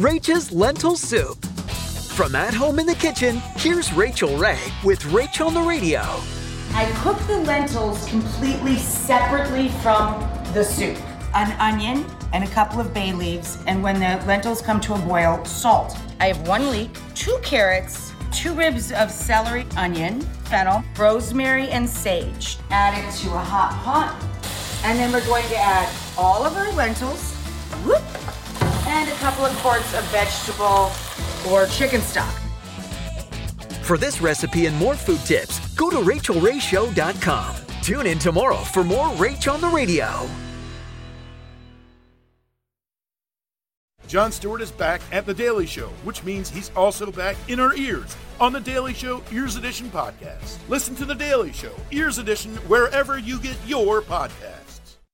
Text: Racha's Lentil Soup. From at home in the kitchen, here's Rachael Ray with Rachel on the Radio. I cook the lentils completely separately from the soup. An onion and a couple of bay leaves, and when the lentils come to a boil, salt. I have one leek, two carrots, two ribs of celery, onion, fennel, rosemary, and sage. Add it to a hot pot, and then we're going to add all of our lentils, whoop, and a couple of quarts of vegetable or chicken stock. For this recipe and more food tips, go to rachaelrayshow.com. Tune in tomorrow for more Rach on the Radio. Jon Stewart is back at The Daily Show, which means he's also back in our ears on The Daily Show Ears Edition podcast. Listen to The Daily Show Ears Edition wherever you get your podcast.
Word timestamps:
Racha's 0.00 0.50
Lentil 0.50 0.96
Soup. 0.96 1.36
From 2.16 2.34
at 2.34 2.54
home 2.54 2.78
in 2.78 2.86
the 2.86 2.94
kitchen, 2.94 3.36
here's 3.56 3.92
Rachael 3.92 4.34
Ray 4.38 4.58
with 4.82 5.04
Rachel 5.12 5.48
on 5.48 5.54
the 5.54 5.60
Radio. 5.60 6.00
I 6.72 6.90
cook 7.02 7.18
the 7.26 7.40
lentils 7.40 8.08
completely 8.08 8.76
separately 8.76 9.68
from 9.82 10.18
the 10.54 10.64
soup. 10.64 10.96
An 11.34 11.52
onion 11.60 12.06
and 12.32 12.44
a 12.44 12.46
couple 12.46 12.80
of 12.80 12.94
bay 12.94 13.12
leaves, 13.12 13.62
and 13.66 13.82
when 13.82 13.96
the 13.96 14.24
lentils 14.26 14.62
come 14.62 14.80
to 14.80 14.94
a 14.94 14.98
boil, 15.00 15.44
salt. 15.44 15.94
I 16.18 16.28
have 16.28 16.48
one 16.48 16.70
leek, 16.70 16.98
two 17.14 17.38
carrots, 17.42 18.14
two 18.32 18.54
ribs 18.54 18.92
of 18.92 19.10
celery, 19.10 19.66
onion, 19.76 20.22
fennel, 20.44 20.82
rosemary, 20.96 21.68
and 21.68 21.86
sage. 21.86 22.56
Add 22.70 22.96
it 23.04 23.14
to 23.18 23.34
a 23.34 23.38
hot 23.38 23.72
pot, 23.84 24.16
and 24.82 24.98
then 24.98 25.12
we're 25.12 25.26
going 25.26 25.46
to 25.48 25.58
add 25.58 25.94
all 26.16 26.46
of 26.46 26.56
our 26.56 26.72
lentils, 26.72 27.34
whoop, 27.84 28.00
and 28.00 28.28
a 28.28 28.29
couple 29.20 29.44
of 29.44 29.54
quarts 29.58 29.94
of 29.94 30.02
vegetable 30.04 30.90
or 31.50 31.66
chicken 31.66 32.00
stock. 32.00 32.34
For 33.82 33.98
this 33.98 34.20
recipe 34.20 34.66
and 34.66 34.76
more 34.76 34.94
food 34.94 35.20
tips, 35.20 35.74
go 35.74 35.90
to 35.90 35.96
rachaelrayshow.com. 35.96 37.56
Tune 37.82 38.06
in 38.06 38.18
tomorrow 38.18 38.58
for 38.58 38.84
more 38.84 39.08
Rach 39.16 39.52
on 39.52 39.60
the 39.60 39.68
Radio. 39.68 40.28
Jon 44.06 44.32
Stewart 44.32 44.60
is 44.60 44.72
back 44.72 45.00
at 45.12 45.24
The 45.24 45.34
Daily 45.34 45.66
Show, 45.66 45.86
which 46.02 46.24
means 46.24 46.50
he's 46.50 46.70
also 46.74 47.12
back 47.12 47.36
in 47.48 47.60
our 47.60 47.76
ears 47.76 48.16
on 48.40 48.52
The 48.52 48.58
Daily 48.60 48.92
Show 48.92 49.22
Ears 49.30 49.54
Edition 49.54 49.88
podcast. 49.88 50.58
Listen 50.68 50.96
to 50.96 51.04
The 51.04 51.14
Daily 51.14 51.52
Show 51.52 51.72
Ears 51.92 52.18
Edition 52.18 52.56
wherever 52.66 53.18
you 53.18 53.38
get 53.38 53.56
your 53.66 54.02
podcast. 54.02 54.59